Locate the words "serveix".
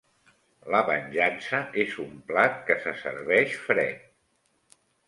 3.07-3.61